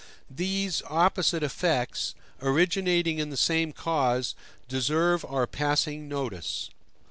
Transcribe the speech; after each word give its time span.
These 0.31 0.81
opposite 0.87 1.43
effects, 1.43 2.15
originating 2.41 3.19
in 3.19 3.29
the 3.29 3.37
same 3.37 3.71
cause, 3.71 4.33
deserve 4.67 5.23
our 5.23 5.45
passing 5.45 6.07
notice. 6.07 6.71